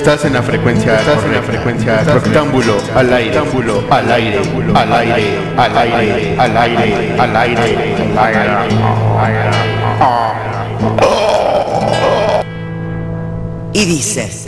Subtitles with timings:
[0.00, 4.40] Estás en la frecuencia, estás en la frecuencia rectángulo al aire, rectángulo al aire,
[4.74, 8.68] al aire, al aire, al aire, al aire, al aire.
[13.74, 14.46] Y dice.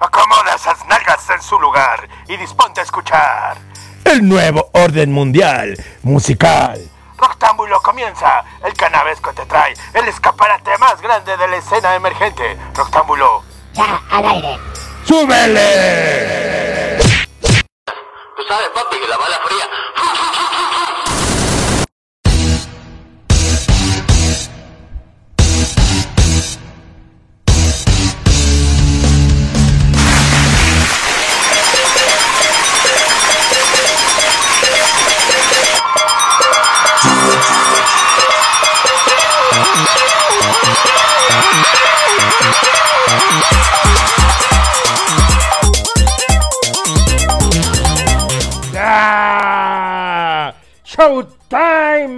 [0.00, 3.65] Acomoda esas nalgas en su lugar y disponte a escuchar.
[4.16, 6.80] El nuevo orden mundial musical.
[7.18, 8.42] Roctámbulo comienza.
[8.64, 12.56] El canavesco te trae el escaparate más grande de la escena emergente.
[12.74, 13.42] Roctámbulo.
[13.74, 14.58] Ya, al aire.
[15.04, 16.96] ¡Súbele!
[16.98, 19.68] Tú sabes, papi, que la bala fría.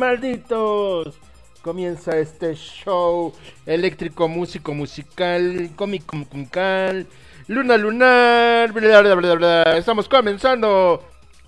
[0.08, 1.18] Malditos!
[1.60, 3.34] Comienza este show
[3.66, 7.06] eléctrico, músico, musical, cómico, musical,
[7.46, 9.62] luna lunar, bla, bla, bla, bla.
[9.76, 11.04] Estamos comenzando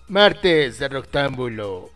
[0.08, 1.88] martes de Rectángulo.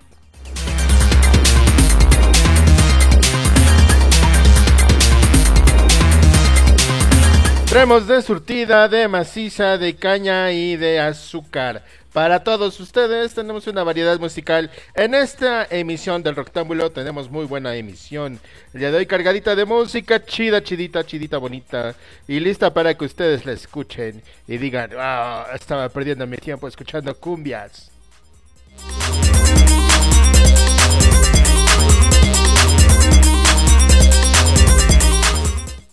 [7.68, 11.82] Traemos de surtida, de maciza, de caña y de azúcar.
[12.14, 14.70] Para todos ustedes tenemos una variedad musical.
[14.94, 18.38] En esta emisión del Rectángulo tenemos muy buena emisión.
[18.72, 21.96] El día de hoy cargadita de música, chida, chidita, chidita, bonita.
[22.28, 27.12] Y lista para que ustedes la escuchen y digan, ah, estaba perdiendo mi tiempo escuchando
[27.18, 27.90] cumbias.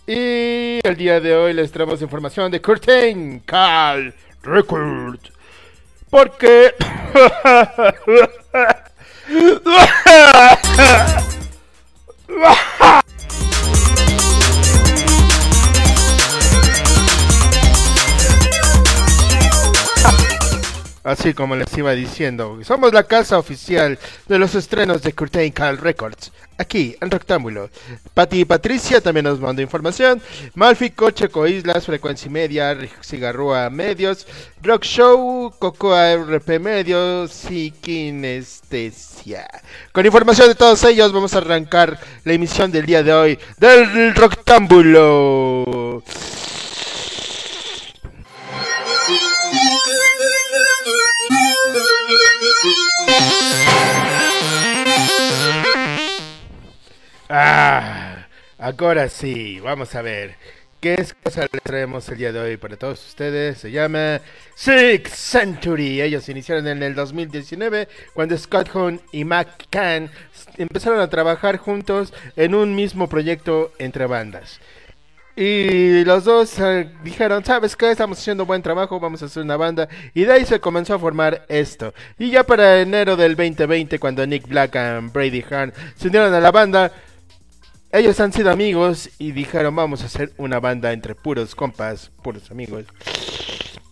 [0.05, 5.40] Y el día de hoy les traemos información de Curtain Call Record.
[6.11, 6.75] Porque...
[21.03, 23.97] Así como les iba diciendo, somos la casa oficial
[24.27, 27.71] de los estrenos de Curtain Call Records, aquí en Rectángulo.
[28.13, 30.21] Pati y Patricia también nos mandó información.
[30.53, 34.27] Malfi, Cocheco Islas, Frecuencia Media, Cigarrúa Medios,
[34.61, 39.47] Rock Show, Cocoa RP Medios y Kinestesia.
[39.91, 44.13] Con información de todos ellos vamos a arrancar la emisión del día de hoy del
[44.13, 46.03] Rectángulo.
[58.79, 60.35] Ahora sí, vamos a ver.
[60.79, 63.59] ¿Qué es cosa les traemos el día de hoy para todos ustedes?
[63.59, 64.19] Se llama
[64.55, 66.01] Six Century.
[66.01, 70.09] Ellos iniciaron en el 2019 cuando Scott Hunt y Mac Can
[70.57, 74.59] empezaron a trabajar juntos en un mismo proyecto entre bandas.
[75.35, 77.91] Y los dos eh, dijeron, ¿sabes qué?
[77.91, 79.87] Estamos haciendo buen trabajo, vamos a hacer una banda.
[80.13, 81.93] Y de ahí se comenzó a formar esto.
[82.17, 86.39] Y ya para enero del 2020, cuando Nick Black y Brady Hahn se unieron a
[86.39, 86.91] la banda,
[87.91, 92.49] ellos han sido amigos y dijeron, vamos a hacer una banda entre puros compas, puros
[92.51, 92.85] amigos.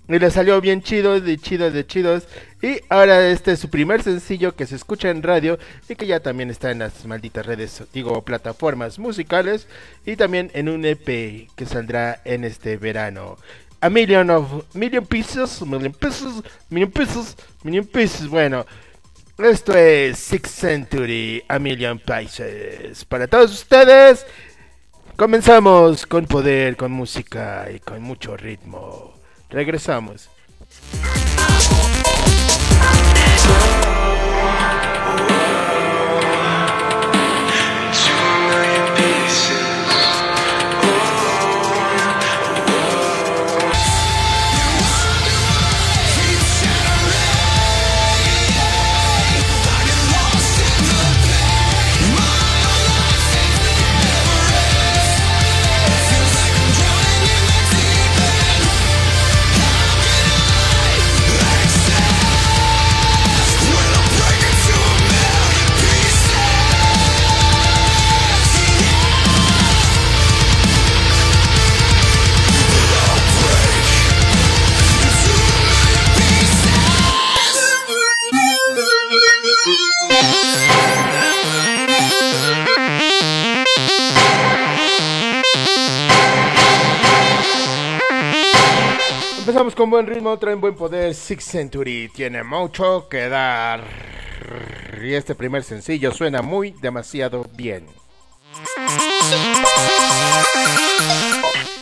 [0.09, 2.23] Y les salió bien chido, de chidos, de chidos.
[2.63, 6.19] Y ahora este es su primer sencillo que se escucha en radio y que ya
[6.19, 9.67] también está en las malditas redes, digo, plataformas musicales.
[10.07, 13.37] Y también en un EP que saldrá en este verano.
[13.81, 18.27] A million of million pieces, million pesos, million pesos, million pieces.
[18.27, 18.65] Bueno,
[19.47, 23.05] esto es Six Century, A Million Pieces.
[23.05, 24.25] Para todos ustedes,
[25.15, 29.13] comenzamos con poder, con música y con mucho ritmo.
[29.49, 30.29] Regresamos.
[89.49, 91.15] Empezamos con buen ritmo, traen buen poder.
[91.15, 93.83] Six Century tiene mucho que dar.
[95.01, 97.87] Y este primer sencillo suena muy demasiado bien.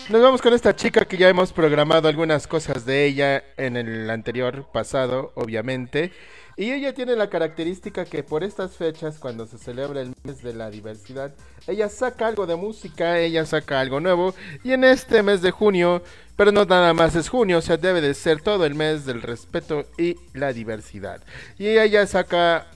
[0.07, 4.09] Nos vamos con esta chica que ya hemos programado algunas cosas de ella en el
[4.09, 6.13] anterior pasado, obviamente.
[6.59, 10.53] Y ella tiene la característica que por estas fechas, cuando se celebra el mes de
[10.53, 11.35] la diversidad,
[11.67, 14.33] ella saca algo de música, ella saca algo nuevo.
[14.63, 16.01] Y en este mes de junio,
[16.37, 19.21] pero no nada más es junio, o sea, debe de ser todo el mes del
[19.21, 21.21] respeto y la diversidad.
[21.57, 22.67] Y ella saca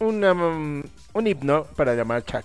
[0.00, 0.80] mm,
[1.12, 2.42] un himno para la marcha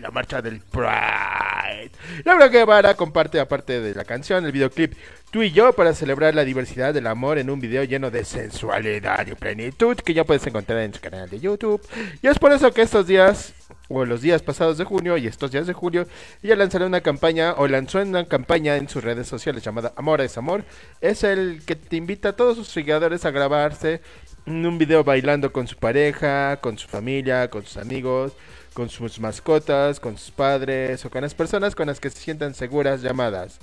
[0.00, 1.90] la marcha del Pride.
[2.24, 4.94] Laura Guevara comparte, aparte de la canción, el videoclip
[5.34, 9.26] Tú y yo para celebrar la diversidad del amor en un video lleno de sensualidad
[9.26, 11.82] y plenitud que ya puedes encontrar en su canal de YouTube.
[12.22, 13.52] Y es por eso que estos días,
[13.88, 16.06] o los días pasados de junio y estos días de julio,
[16.42, 20.38] ella lanzará una campaña o lanzó una campaña en sus redes sociales llamada Amor es
[20.38, 20.64] Amor.
[21.00, 24.00] Es el que te invita a todos sus seguidores a grabarse
[24.46, 28.34] un video bailando con su pareja, con su familia, con sus amigos
[28.74, 32.54] con sus mascotas, con sus padres o con las personas con las que se sientan
[32.54, 33.58] seguras llamadas.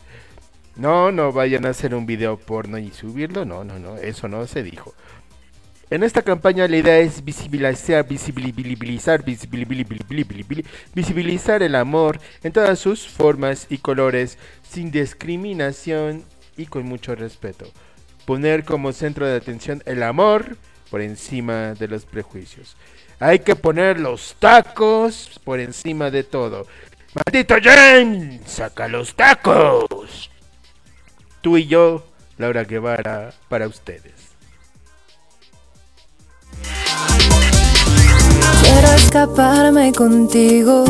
[0.75, 4.47] No, no vayan a hacer un video porno y subirlo, no, no, no, eso no
[4.47, 4.95] se dijo.
[5.91, 9.25] En esta campaña la idea es visibilizar, visibilizar,
[10.95, 16.23] visibilizar el amor en todas sus formas y colores, sin discriminación
[16.55, 17.65] y con mucho respeto.
[18.25, 20.55] Poner como centro de atención el amor
[20.89, 22.77] por encima de los prejuicios.
[23.19, 26.67] Hay que poner los tacos por encima de todo.
[27.13, 28.39] ¡Maldito James!
[28.45, 30.31] ¡Saca los tacos!
[31.41, 34.20] Tú y yo, Laura Guevara, para ustedes.
[38.61, 40.85] Quiero escaparme contigo,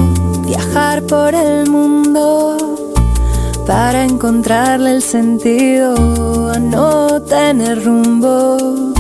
[0.46, 2.72] viajar por el mundo
[3.66, 8.94] para encontrarle el sentido a no tener rumbo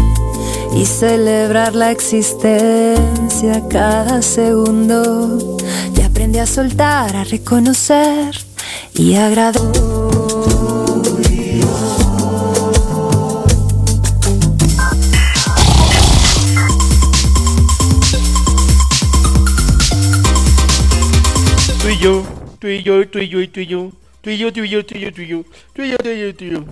[0.73, 5.57] y celebrar la existencia cada segundo.
[5.97, 8.35] Y aprendí a soltar, a reconocer
[8.93, 10.10] y agradecer.
[22.61, 23.91] Tú y yo, tú y yo, tú y yo,
[24.21, 25.97] tú y yo, tú y yo, tú y yo, tú y yo, tú y yo,
[25.97, 26.65] tú y yo, tú y yo.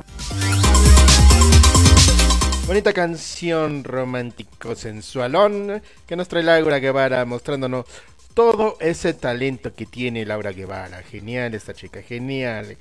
[2.67, 7.87] Bonita canción romántico sensualón que nos trae Laura Guevara mostrándonos
[8.35, 11.01] todo ese talento que tiene Laura Guevara.
[11.01, 12.77] Genial esta chica, genial,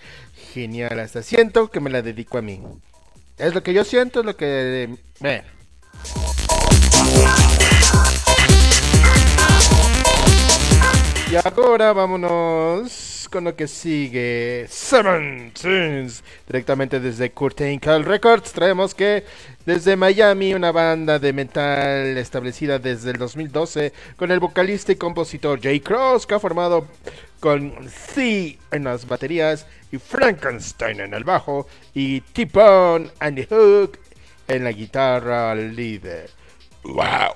[0.52, 1.00] genial.
[1.00, 2.60] Hasta siento que me la dedico a mí.
[3.38, 4.98] Es lo que yo siento, es lo que...
[5.22, 5.42] Eh.
[11.30, 14.64] Y ahora vámonos con lo que sigue.
[14.70, 16.24] Seven Tunes.
[16.46, 18.50] Directamente desde Curtain Call Records.
[18.52, 19.24] Traemos que
[19.66, 25.60] desde Miami, una banda de metal establecida desde el 2012 con el vocalista y compositor
[25.60, 26.86] Jay Cross, que ha formado
[27.40, 33.98] con C en las baterías y Frankenstein en el bajo y T-Bone and Hook
[34.46, 36.30] en la guitarra líder.
[36.84, 37.34] ¡Wow!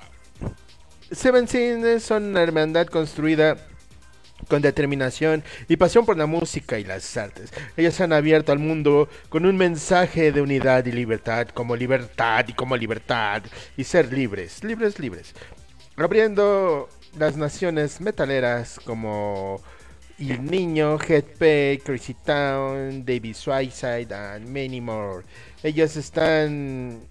[1.11, 3.59] Seven Sins son una hermandad construida
[4.49, 7.53] con determinación y pasión por la música y las artes.
[7.77, 12.45] Ellos se han abierto al mundo con un mensaje de unidad y libertad, como libertad
[12.49, 13.43] y como libertad,
[13.77, 15.35] y ser libres, libres, libres.
[15.97, 19.61] Abriendo las naciones metaleras como
[20.19, 25.25] El Niño, Headpay, Crazy Town, David Swyside and many more.
[25.63, 27.03] Ellos están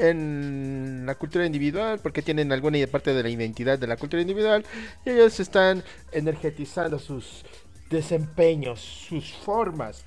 [0.00, 4.64] en la cultura individual porque tienen alguna parte de la identidad de la cultura individual
[5.04, 7.44] y ellos están energetizando sus
[7.90, 10.04] desempeños, sus formas,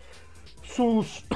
[0.64, 1.24] sus...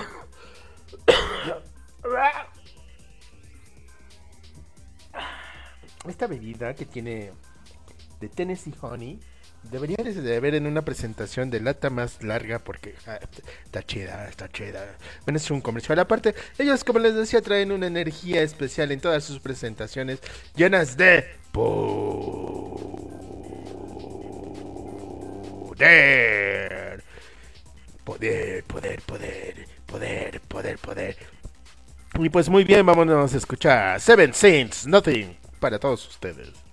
[6.07, 7.33] Esta bebida que tiene
[8.19, 9.19] de Tennessee Honey
[9.71, 13.19] Debería de ver en una presentación de lata más larga porque ah,
[13.65, 14.85] está chida, está chida.
[15.25, 15.99] Bueno, es un comercial.
[15.99, 20.19] Aparte, ellos, como les decía, traen una energía especial en todas sus presentaciones
[20.55, 22.07] llenas de poder.
[28.03, 31.17] Poder, poder, poder, poder, poder, poder.
[32.19, 36.66] Y pues muy bien, vámonos a escuchar Seven Saints, Nothing para todos ustedes.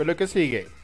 [0.00, 0.79] Con lo que sigue.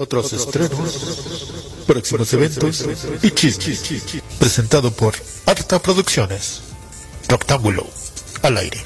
[0.00, 1.50] Otros estrenos,
[1.84, 2.86] próximos eventos
[3.20, 4.22] y chismes.
[4.38, 5.12] Presentado por
[5.44, 6.60] Arta Producciones.
[7.26, 7.84] Rectángulo
[8.42, 8.78] al aire.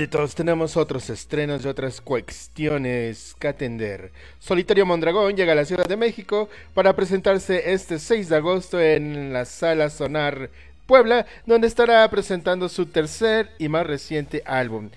[0.00, 4.10] Malditos, tenemos otros estrenos y otras cuestiones que atender.
[4.38, 9.34] Solitario Mondragón llega a la Ciudad de México para presentarse este 6 de agosto en
[9.34, 10.48] la Sala Sonar
[10.86, 14.88] Puebla, donde estará presentando su tercer y más reciente álbum.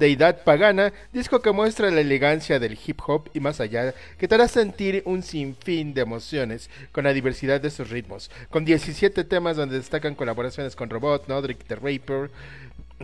[0.00, 4.34] Deidad Pagana, disco que muestra la elegancia del hip hop y más allá, que te
[4.34, 9.56] hará sentir un sinfín de emociones con la diversidad de sus ritmos, con 17 temas
[9.56, 12.30] donde destacan colaboraciones con Robot, Nodrick the Raper,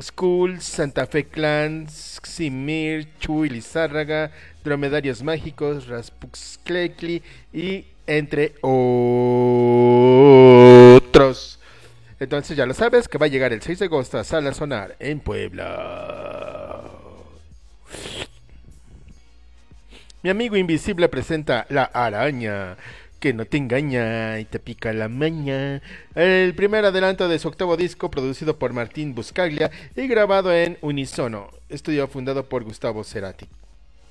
[0.01, 4.31] School, Santa Fe Clan, Ximir, Chuy Lizárraga,
[4.65, 7.23] Dromedarios Mágicos, Raspux Klekli
[7.53, 8.55] y entre
[11.03, 11.59] otros.
[12.21, 14.97] Entonces ya lo sabes que va a llegar el 6 de agosto a Sala Sonar
[14.99, 16.83] en Puebla.
[20.23, 22.79] Mi amigo invisible presenta La Araña,
[23.25, 25.81] que no te engaña y te pica la maña.
[26.15, 31.49] El primer adelanto de su octavo disco, producido por Martín Buscaglia y grabado en Unisono,
[31.71, 33.49] estudio fundado por Gustavo Cerati.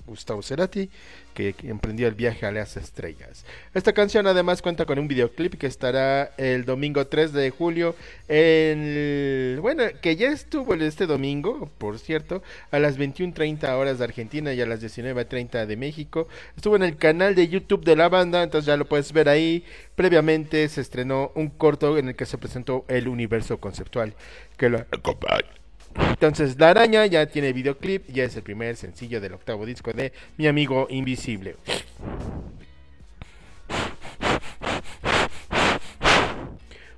[0.06, 0.90] Gustavo Cerati,
[1.34, 3.46] que emprendió el viaje a las estrellas.
[3.74, 7.96] Esta canción además cuenta con un videoclip que estará el domingo 3 de julio
[8.28, 9.60] en...
[9.62, 14.62] Bueno, que ya estuvo este domingo, por cierto, a las 21.30 horas de Argentina y
[14.62, 16.28] a las 19.30 de México.
[16.56, 19.64] Estuvo en el canal de YouTube de la banda, entonces ya lo puedes ver ahí.
[19.96, 24.14] Previamente se estrenó un corto en el que se presentó el universo conceptual
[24.58, 25.63] que lo acompaña.
[25.96, 30.14] Entonces, La Araña ya tiene videoclip, ya es el primer sencillo del octavo disco de
[30.38, 31.56] Mi Amigo Invisible.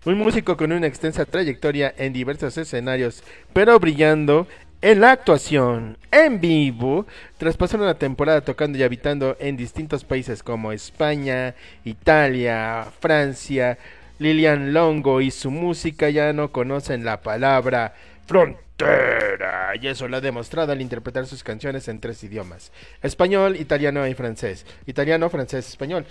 [0.05, 3.23] Un músico con una extensa trayectoria en diversos escenarios,
[3.53, 4.47] pero brillando
[4.83, 7.07] en la actuación en vivo,
[7.39, 13.79] tras pasar una temporada tocando y habitando en distintos países como España, Italia, Francia,
[14.19, 17.95] Lilian Longo y su música ya no conocen la palabra
[18.25, 19.73] frontera.
[19.79, 22.71] Y eso lo ha demostrado al interpretar sus canciones en tres idiomas.
[23.01, 24.65] Español, italiano y francés.
[24.85, 26.05] Italiano, francés, español.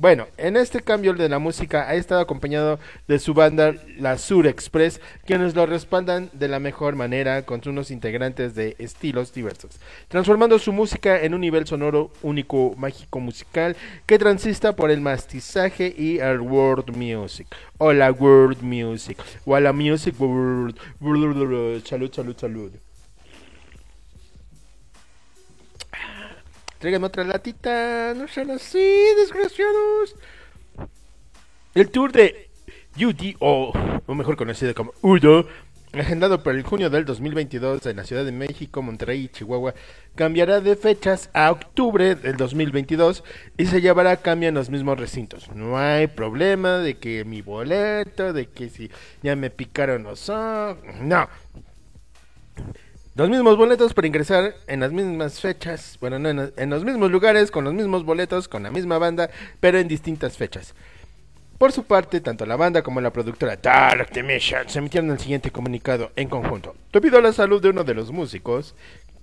[0.00, 2.78] Bueno, en este cambio de la música ha estado acompañado
[3.08, 7.90] de su banda La Sur Express, quienes lo respaldan de la mejor manera con unos
[7.90, 13.76] integrantes de estilos diversos, transformando su música en un nivel sonoro único, mágico musical
[14.06, 19.72] que transista por el mastizaje y el world music, o la world music, o la
[19.72, 20.78] music world.
[21.84, 22.70] Salud, salud, salud.
[26.78, 30.14] Tráigame otra latita, no sean así, desgraciados.
[31.74, 32.48] El tour de
[32.96, 33.72] UDO,
[34.06, 35.46] o mejor conocido como UDO,
[35.92, 39.74] agendado para el junio del 2022 en la Ciudad de México, Monterrey y Chihuahua,
[40.14, 43.24] cambiará de fechas a octubre del 2022
[43.56, 45.50] y se llevará a cambio en los mismos recintos.
[45.54, 48.90] No hay problema de que mi boleto, de que si
[49.22, 51.28] ya me picaron los ojos, no.
[53.18, 57.50] Los mismos boletos para ingresar en las mismas fechas, bueno, no, en, los mismos lugares,
[57.50, 60.72] con los mismos boletos, con la misma banda, pero en distintas fechas.
[61.58, 65.50] Por su parte, tanto la banda como la productora Dark Dimension se emitieron el siguiente
[65.50, 66.76] comunicado en conjunto.
[66.92, 68.76] Debido a la salud de uno de los músicos,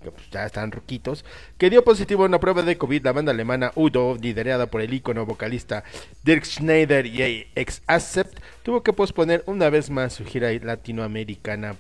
[0.03, 1.25] que pues, ya están ruquitos,
[1.57, 4.93] que dio positivo en una prueba de COVID, la banda alemana Udo, liderada por el
[4.93, 5.83] ícono vocalista
[6.23, 11.75] Dirk Schneider y ex Accept, tuvo que posponer una vez más su gira latinoamericana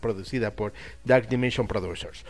[0.00, 0.72] producida por
[1.04, 2.24] Dark Dimension Producers.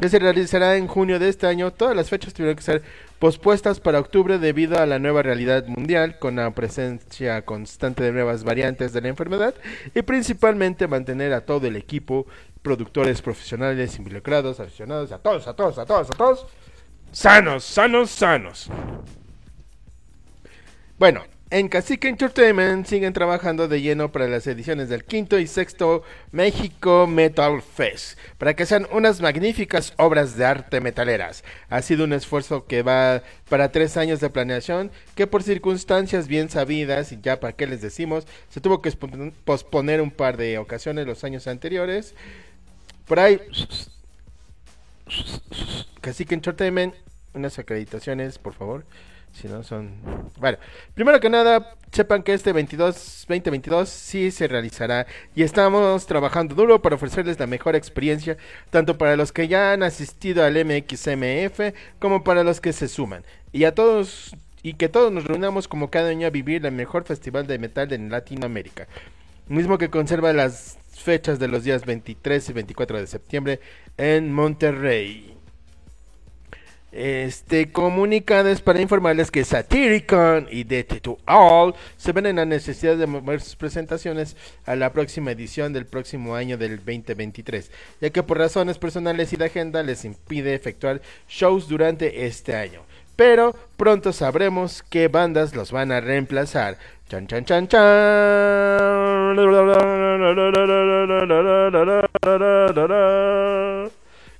[0.00, 1.72] que se realizará en junio de este año.
[1.72, 2.82] Todas las fechas tuvieron que ser
[3.18, 8.44] pospuestas para octubre debido a la nueva realidad mundial, con la presencia constante de nuevas
[8.44, 9.54] variantes de la enfermedad
[9.94, 12.26] y principalmente mantener a todo el equipo,
[12.62, 16.46] productores profesionales involucrados, aficionados, a todos, a todos, a todos, a todos,
[17.12, 18.70] sanos, sanos, sanos.
[20.98, 26.04] Bueno, en Cacique Entertainment siguen trabajando de lleno para las ediciones del quinto y sexto
[26.30, 31.42] México Metal Fest, para que sean unas magníficas obras de arte metaleras.
[31.68, 36.50] Ha sido un esfuerzo que va para tres años de planeación, que por circunstancias bien
[36.50, 38.92] sabidas, y ya para qué les decimos, se tuvo que
[39.44, 42.14] posponer un par de ocasiones los años anteriores.
[43.10, 43.40] Por ahí,
[46.00, 46.94] Cacique Entertainment,
[47.34, 48.84] unas acreditaciones, por favor.
[49.32, 49.96] Si no son...
[50.38, 50.58] Bueno,
[50.94, 56.82] primero que nada, sepan que este 22, 2022 sí se realizará y estamos trabajando duro
[56.82, 58.36] para ofrecerles la mejor experiencia,
[58.70, 63.24] tanto para los que ya han asistido al MXMF como para los que se suman.
[63.50, 67.02] Y a todos y que todos nos reunamos como cada año a vivir el mejor
[67.02, 68.86] festival de metal en Latinoamérica.
[69.48, 73.60] Mismo que conserva las fechas de los días 23 y 24 de septiembre
[73.96, 75.36] en Monterrey.
[76.92, 82.96] Este, comunicados para informarles que Satyricon y DT to All se ven en la necesidad
[82.96, 84.36] de mover sus presentaciones
[84.66, 89.36] a la próxima edición del próximo año del 2023, ya que por razones personales y
[89.36, 92.82] de agenda les impide efectuar shows durante este año.
[93.20, 96.78] Pero pronto sabremos qué bandas los van a reemplazar.
[97.06, 99.36] Chan chan chan chan.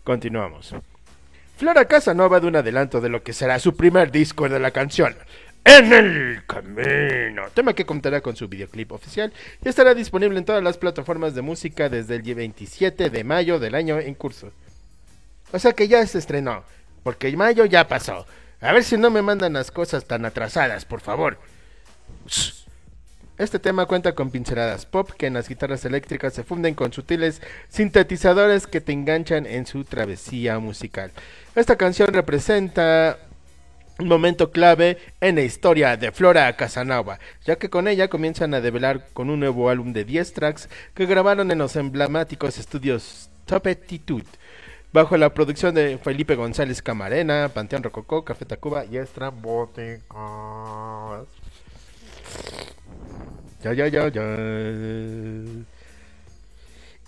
[0.03, 0.75] Continuamos.
[1.59, 5.15] Flora Casanova de un adelanto de lo que será su primer disco de la canción.
[5.63, 7.51] En el camino.
[7.53, 9.31] Tema que contará con su videoclip oficial
[9.63, 13.75] y estará disponible en todas las plataformas de música desde el 27 de mayo del
[13.75, 14.51] año en curso.
[15.53, 16.65] O sea que ya se estrenó,
[17.03, 18.25] porque mayo ya pasó.
[18.61, 21.39] A ver si no me mandan las cosas tan atrasadas, por favor.
[23.39, 27.41] Este tema cuenta con pinceladas pop que en las guitarras eléctricas se funden con sutiles
[27.71, 31.11] sintetizadores que te enganchan en su travesía musical.
[31.55, 33.19] Esta canción representa
[33.99, 38.61] un momento clave en la historia de Flora Casanova, ya que con ella comienzan a
[38.61, 43.67] develar con un nuevo álbum de 10 tracks que grabaron en los emblemáticos estudios Top
[43.67, 44.27] Attitude,
[44.93, 50.01] bajo la producción de Felipe González Camarena, Panteón Rococó, Café Tacuba y Estrambóticas.
[53.63, 54.23] Ya, ya, ya, ya.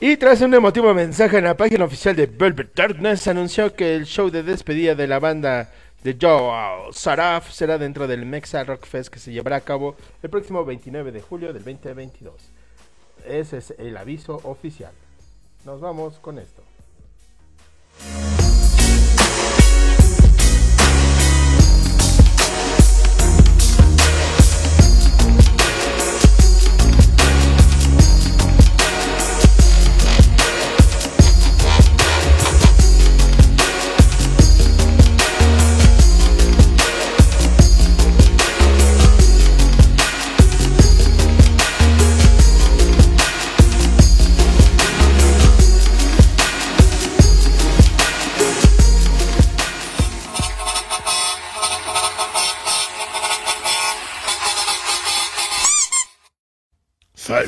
[0.00, 4.04] Y tras un emotivo mensaje en la página oficial de Velvet Darkness, anunció que el
[4.04, 5.70] show de despedida de la banda
[6.02, 10.28] de Joe Saraf será dentro del Mexa Rock Fest que se llevará a cabo el
[10.28, 12.34] próximo 29 de julio del 2022.
[13.26, 14.92] Ese es el aviso oficial.
[15.64, 16.62] Nos vamos con esto.
[18.00, 18.31] Bye.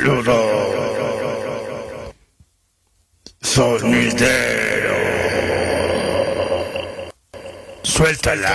[0.05, 0.37] Saludos.
[3.40, 4.97] Sonidero.
[7.83, 8.53] Suéltala.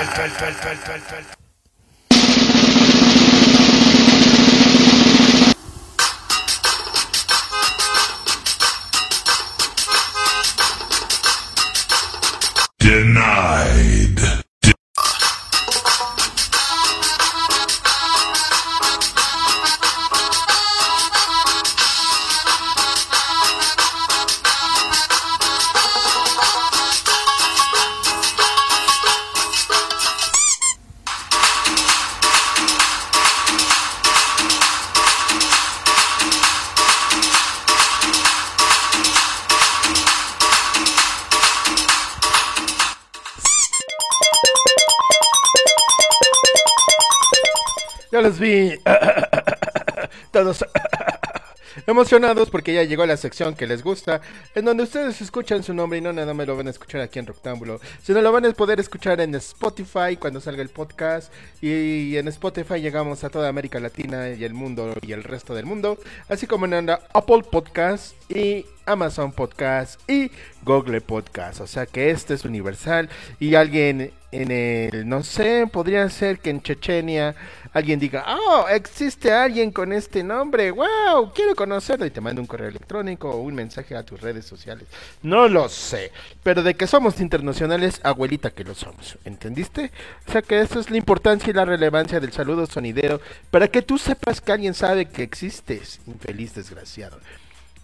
[52.00, 54.22] Emocionados porque ya llegó la sección que les gusta,
[54.56, 57.20] en donde ustedes escuchan su nombre y no nada más lo van a escuchar aquí
[57.20, 61.30] en Rectángulo, sino lo van a poder escuchar en Spotify cuando salga el podcast.
[61.62, 65.66] Y en Spotify llegamos a toda América Latina y el mundo y el resto del
[65.66, 70.32] mundo, así como en Apple Podcast y Amazon Podcast y
[70.64, 71.60] Google Podcast.
[71.60, 73.10] O sea que este es universal
[73.42, 77.36] y alguien en el, no sé, podría ser que en Chechenia
[77.74, 82.48] alguien diga, oh, existe alguien con este nombre, wow, quiero conocerlo y te manda un
[82.48, 84.88] correo electrónico o un mensaje a tus redes sociales.
[85.22, 86.12] No lo sé,
[86.44, 89.92] pero de que somos internacionales, abuelita que lo somos, ¿entendiste?
[90.28, 93.82] O sea que eso es la importancia y la relevancia del saludo sonidero para que
[93.82, 97.20] tú sepas que alguien sabe que existes, infeliz desgraciado.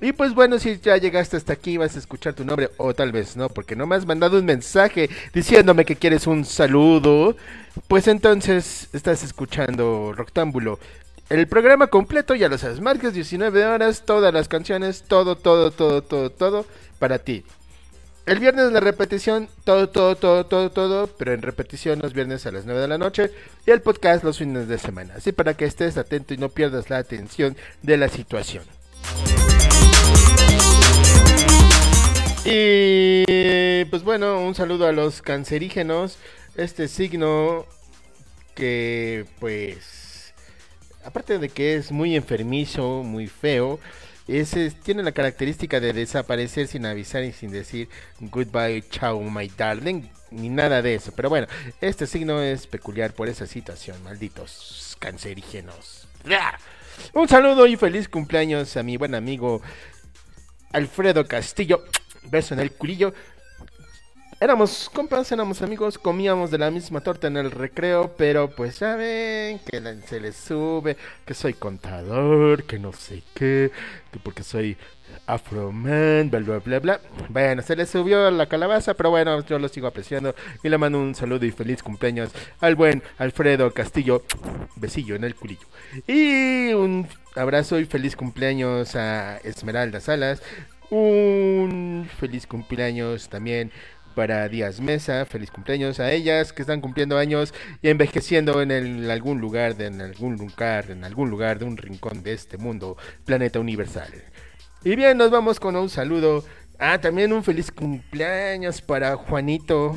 [0.01, 3.11] Y pues bueno, si ya llegaste hasta aquí, vas a escuchar tu nombre, o tal
[3.11, 7.37] vez no, porque no me has mandado un mensaje diciéndome que quieres un saludo,
[7.87, 10.79] pues entonces estás escuchando Roctámbulo.
[11.29, 16.03] El programa completo, ya lo sabes, marcas 19 horas, todas las canciones, todo, todo, todo,
[16.03, 16.65] todo, todo
[16.99, 17.43] para ti.
[18.25, 22.51] El viernes la repetición, todo, todo, todo, todo, todo, pero en repetición los viernes a
[22.51, 23.31] las 9 de la noche
[23.65, 25.13] y el podcast los fines de semana.
[25.15, 28.63] Así para que estés atento y no pierdas la atención de la situación.
[32.45, 36.17] Y pues bueno, un saludo a los cancerígenos.
[36.55, 37.65] Este signo
[38.53, 40.33] que pues
[41.03, 43.79] aparte de que es muy enfermizo, muy feo,
[44.83, 50.49] tiene la característica de desaparecer sin avisar y sin decir goodbye, ciao, my darling, ni
[50.49, 51.11] nada de eso.
[51.15, 51.47] Pero bueno,
[51.81, 56.07] este signo es peculiar por esa situación, malditos cancerígenos.
[57.13, 59.61] Un saludo y feliz cumpleaños a mi buen amigo
[60.75, 61.85] Alfredo Castillo
[62.29, 63.13] beso en el culillo.
[64.41, 69.59] Éramos compas, éramos amigos, comíamos de la misma torta en el recreo, pero pues saben
[69.59, 73.71] que se les sube, que soy contador, que no sé qué,
[74.11, 74.75] que porque soy
[75.25, 77.01] afroman, bla bla bla bla.
[77.29, 80.99] Bueno, se les subió la calabaza, pero bueno, yo lo sigo apreciando y le mando
[80.99, 84.23] un saludo y feliz cumpleaños al buen Alfredo Castillo,
[84.75, 85.65] besillo en el culillo.
[86.07, 90.41] Y un abrazo y feliz cumpleaños a Esmeralda Salas,
[90.89, 93.71] un feliz cumpleaños también
[94.15, 98.71] para Díaz Mesa, feliz cumpleaños a ellas que están cumpliendo años y envejeciendo en,
[99.11, 102.97] algún lugar, de, en algún lugar, en algún lugar de un rincón de este mundo,
[103.25, 104.09] planeta universal.
[104.83, 106.45] Y bien, nos vamos con un saludo.
[106.79, 109.95] Ah, también un feliz cumpleaños para Juanito,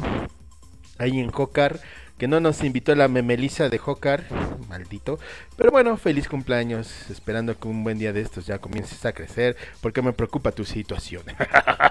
[0.98, 1.81] ahí en Jocar
[2.18, 4.24] que no nos invitó la memelisa de Jocar,
[4.68, 5.18] maldito.
[5.57, 9.57] Pero bueno, feliz cumpleaños, esperando que un buen día de estos ya comiences a crecer,
[9.81, 11.22] porque me preocupa tu situación.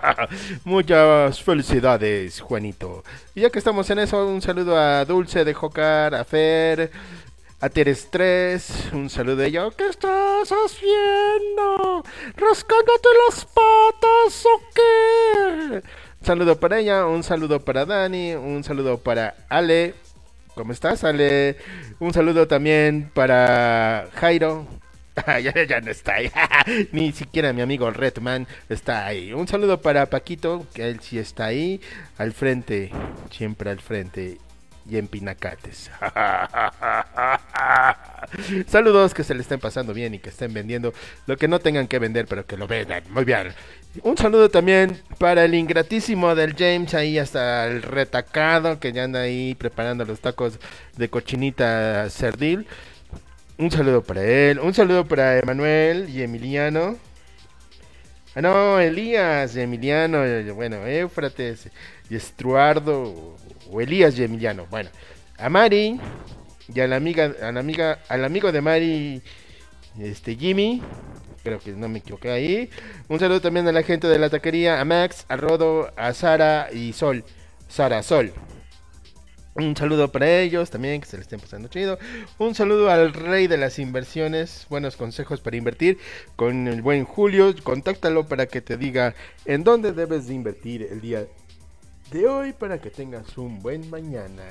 [0.66, 3.04] Muchas felicidades, Juanito.
[3.36, 6.92] Y ya que estamos en eso, un saludo a Dulce de Jocar, a Fer,
[7.60, 9.70] a Teres 3, un saludo de ella.
[9.76, 12.04] ¿Qué estás haciendo?
[12.36, 15.82] ¿Rascándote las patas o qué?
[16.20, 19.96] Un saludo para ella, un saludo para Dani, un saludo para Ale,
[20.58, 21.56] ¿Cómo estás, Ale?
[22.00, 24.66] Un saludo también para Jairo.
[25.44, 26.32] ya, ya, no está ahí.
[26.92, 29.34] Ni siquiera mi amigo Redman está ahí.
[29.34, 31.80] Un saludo para Paquito, que él sí está ahí.
[32.18, 32.90] Al frente,
[33.30, 34.40] siempre al frente.
[34.90, 35.92] Y en Pinacates.
[38.68, 40.94] Saludos, que se le estén pasando bien y que estén vendiendo
[41.26, 43.04] lo que no tengan que vender, pero que lo vendan.
[43.10, 43.54] Muy bien.
[44.04, 49.22] Un saludo también para el ingratísimo del James, ahí hasta el retacado, que ya anda
[49.22, 50.60] ahí preparando los tacos
[50.96, 52.68] de cochinita cerdil.
[53.58, 54.60] Un saludo para él.
[54.60, 56.96] Un saludo para Emanuel y Emiliano.
[58.36, 60.20] Ah, no, Elías y Emiliano.
[60.54, 61.68] Bueno, Éufrates
[62.08, 63.36] y Estruardo.
[63.72, 64.68] O Elías y Emiliano.
[64.70, 64.92] Bueno,
[65.40, 66.00] a Mari
[66.74, 69.22] y a la amiga, a la amiga, al amigo de Mari,
[70.00, 70.82] este Jimmy,
[71.44, 72.70] creo que no me equivoqué ahí.
[73.08, 76.70] Un saludo también a la gente de la taquería, a Max, a Rodo, a Sara
[76.72, 77.24] y Sol,
[77.68, 78.34] Sara Sol.
[79.56, 81.98] Un saludo para ellos también, que se les estén pasando chido.
[82.38, 84.68] Un saludo al rey de las inversiones.
[84.70, 85.98] Buenos consejos para invertir
[86.36, 87.56] con el buen Julio.
[87.64, 91.26] Contáctalo para que te diga en dónde debes de invertir el día
[92.12, 94.44] de hoy para que tengas un buen mañana.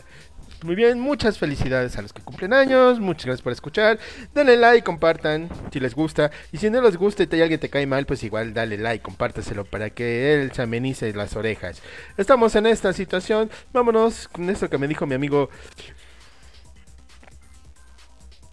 [0.63, 3.99] Muy bien, muchas felicidades a los que cumplen años, muchas gracias por escuchar,
[4.35, 7.87] denle like, compartan si les gusta, y si no les gusta y alguien te cae
[7.87, 11.83] mal, pues igual dale like, compártaselo para que él se amenice las orejas.
[12.17, 15.51] Estamos en esta situación, vámonos con esto que me dijo mi amigo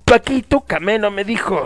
[0.03, 1.65] Paquito Camelo, me dijo,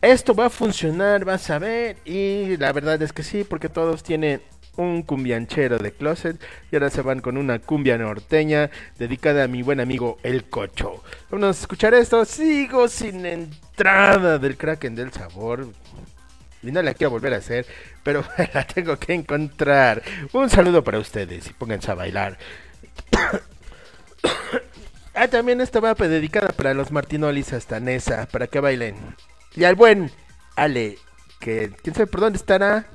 [0.00, 4.02] esto va a funcionar, vas a ver, y la verdad es que sí, porque todos
[4.02, 4.40] tienen
[4.76, 9.62] un cumbianchero de closet y ahora se van con una cumbia norteña dedicada a mi
[9.62, 11.02] buen amigo El Cocho.
[11.30, 12.24] Vamos a escuchar esto.
[12.24, 15.68] Sigo sin entrada del Kraken del sabor.
[16.62, 17.66] y no la quiero volver a hacer,
[18.02, 20.02] pero la tengo que encontrar.
[20.32, 22.38] Un saludo para ustedes y pónganse a bailar.
[25.14, 28.96] ah, también esta va dedicada para los Martinolis hasta Nesa, para que bailen.
[29.54, 30.10] Y al buen
[30.54, 30.98] Ale,
[31.40, 32.86] que quién sabe por dónde estará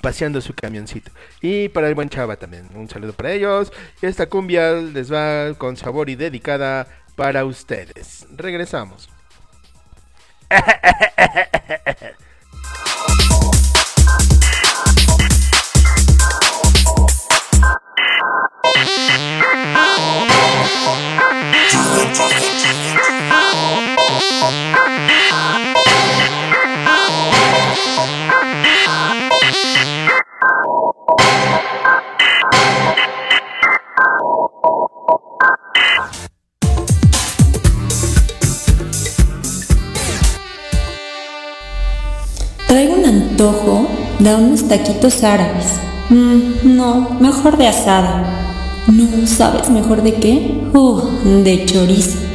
[0.00, 1.10] paseando su camioncito.
[1.40, 3.72] Y para el buen Chava también, un saludo para ellos.
[4.02, 8.26] Esta cumbia les va con sabor y dedicada para ustedes.
[8.36, 9.08] Regresamos.
[44.68, 45.66] taquitos árabes.
[46.10, 48.24] Mm, no, mejor de asada.
[48.86, 50.68] No, ¿sabes mejor de qué?
[50.72, 51.00] Uh,
[51.42, 52.25] de chorizo.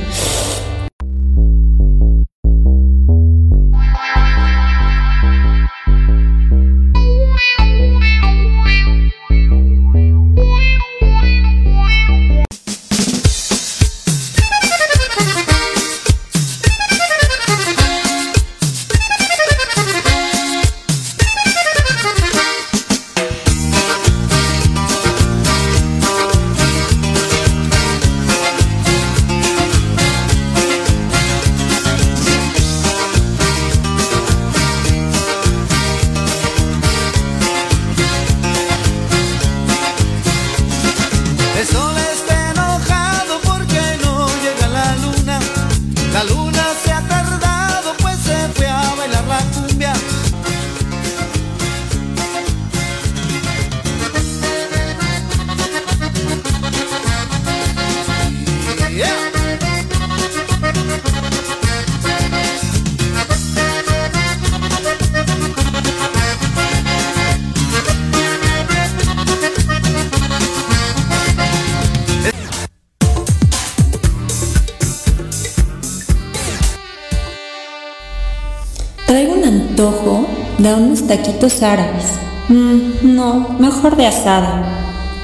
[81.41, 82.05] Árabes.
[82.49, 84.61] Mm, no, mejor de asada.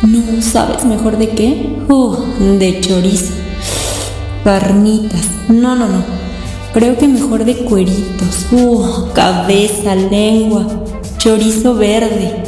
[0.02, 1.78] No, ¿sabes mejor de qué?
[2.58, 3.34] De chorizo.
[4.44, 5.22] Carnitas.
[5.48, 6.04] No, no, no.
[6.74, 8.48] Creo que mejor de cueritos.
[8.52, 10.66] Uh, cabeza, lengua.
[11.20, 12.44] Chorizo verde.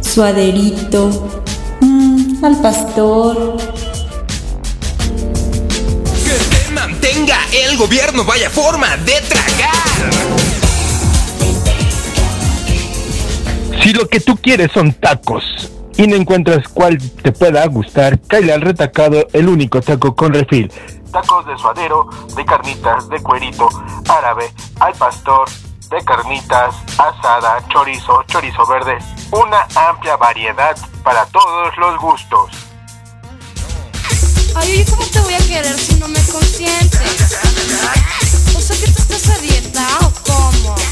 [0.00, 1.28] Suaderito.
[1.80, 3.56] Mm, al pastor.
[6.24, 7.36] Que te mantenga
[7.68, 10.51] el gobierno, vaya forma de tragar.
[13.82, 15.42] Si lo que tú quieres son tacos
[15.96, 20.70] y no encuentras cuál te pueda gustar, cállale al retacado el único taco con refil.
[21.10, 23.68] Tacos de suadero, de carnitas, de cuerito,
[24.08, 25.48] árabe, al pastor,
[25.90, 28.98] de carnitas, asada, chorizo, chorizo verde.
[29.32, 32.52] Una amplia variedad para todos los gustos.
[34.54, 37.40] Ay, ¿cómo te voy a querer si no me consientes?
[38.56, 40.91] O sea, que tú estás a o cómo?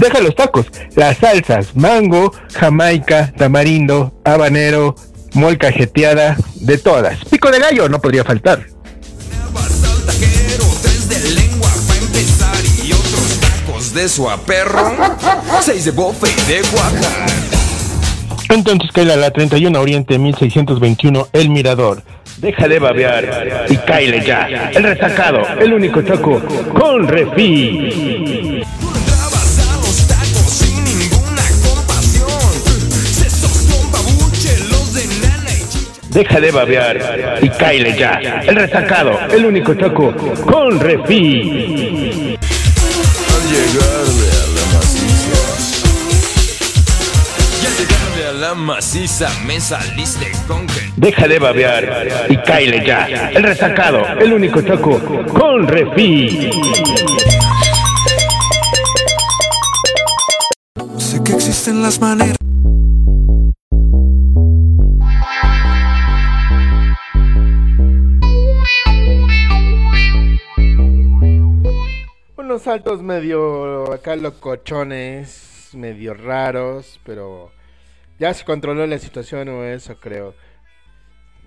[0.00, 0.64] Deja los tacos,
[0.96, 4.94] las salsas, mango, jamaica, tamarindo, habanero,
[5.34, 7.22] molcajeteada, de todas.
[7.26, 8.64] Pico de gallo no podría faltar.
[11.06, 13.92] De lengua para empezar y otros tacos
[15.84, 17.26] de bofe de Oaxaca.
[18.48, 22.02] Entonces cae la 31 Oriente 1621 El Mirador.
[22.38, 24.70] Deja de babear y caile ya.
[24.72, 26.40] El resacado, el único taco
[26.72, 28.64] con refil.
[36.10, 38.18] Deja de babear y caile ya.
[38.44, 40.12] El resacado, el único taco
[40.44, 42.36] con refil.
[43.28, 45.40] Al llegarle a la maciza.
[47.62, 52.84] Y al llegarle a la maciza me saliste con que Deja de babear y caile
[52.84, 53.30] ya.
[53.32, 55.00] El resacado, el único taco
[55.32, 56.50] con refil.
[60.98, 62.39] Sé que existen las maneras.
[72.50, 77.52] Unos saltos medio acá locochones, medio raros, pero
[78.18, 80.34] ya se controló la situación o eso creo.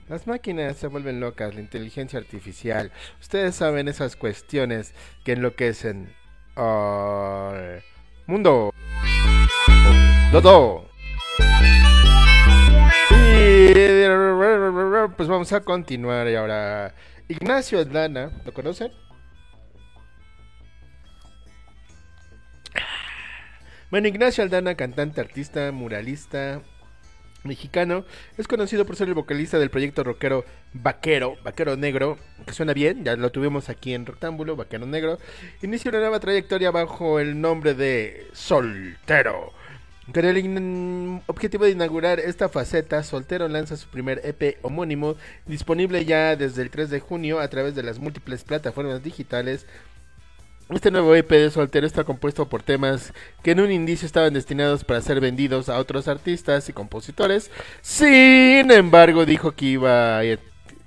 [0.08, 2.94] Las máquinas se vuelven locas, la inteligencia artificial.
[3.20, 4.94] Ustedes saben esas cuestiones
[5.26, 6.16] que enloquecen.
[6.56, 7.82] Ay,
[8.26, 8.72] mundo.
[10.32, 10.86] Dodo.
[13.10, 13.74] Y
[15.18, 16.96] pues vamos a continuar y ahora
[17.28, 18.94] Ignacio Aldana, ¿lo conocen?
[23.94, 26.64] Bueno, Ignacio Aldana, cantante, artista, muralista,
[27.44, 28.06] mexicano,
[28.40, 33.04] es conocido por ser el vocalista del proyecto rockero Vaquero, Vaquero Negro, que suena bien,
[33.04, 35.20] ya lo tuvimos aquí en Rectángulo, Vaquero Negro.
[35.62, 39.54] Inicia una nueva trayectoria bajo el nombre de Soltero.
[40.12, 46.36] Con el objetivo de inaugurar esta faceta, Soltero lanza su primer EP homónimo, disponible ya
[46.36, 49.68] desde el 3 de junio a través de las múltiples plataformas digitales
[50.70, 54.84] este nuevo EP de Soltero está compuesto por temas que en un inicio estaban destinados
[54.84, 57.52] para ser vendidos a otros artistas y compositores.
[57.82, 60.24] Sin embargo, dijo que iba a-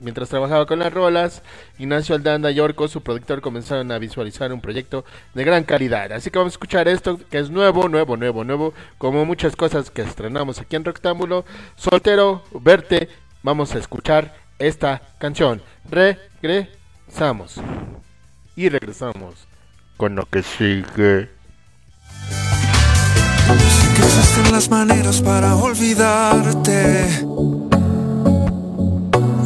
[0.01, 1.43] mientras trabajaba con las rolas,
[1.79, 6.12] Ignacio Aldana y Orco, su productor, comenzaron a visualizar un proyecto de gran calidad.
[6.12, 9.91] Así que vamos a escuchar esto que es nuevo, nuevo, nuevo, nuevo, como muchas cosas
[9.91, 11.45] que estrenamos aquí en Rectángulo.
[11.77, 13.09] Soltero, verte,
[13.43, 15.62] vamos a escuchar esta canción.
[15.89, 17.55] Regresamos.
[18.57, 19.47] Y regresamos
[19.97, 21.31] con lo que sigue.
[23.95, 27.07] Que existen las maneras para olvidarte.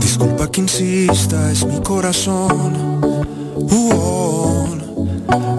[0.01, 2.91] Disculpa que insista, es mi corazón.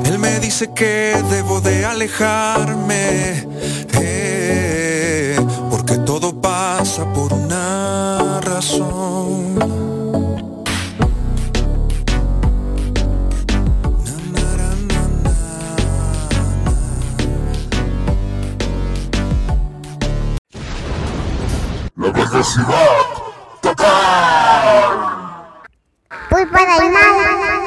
[0.05, 3.47] Él me dice que debo de alejarme.
[3.93, 5.37] eh,
[5.69, 9.00] porque todo pasa por una razón.
[22.01, 23.05] La velocidad
[23.61, 23.91] total.
[26.31, 27.60] Animal.